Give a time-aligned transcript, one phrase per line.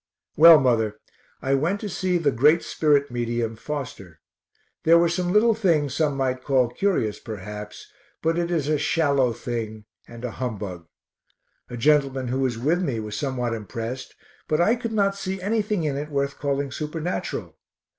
[0.35, 0.99] Well, mother,
[1.43, 4.19] I went to see the great spirit medium, Foster.
[4.81, 7.85] There were some little things some might call curious, perhaps,
[8.23, 10.87] but it is a shallow thing and a humbug.
[11.69, 14.15] A gentleman who was with me was somewhat impressed,
[14.47, 17.55] but I could not see anything in it worth calling supernatural.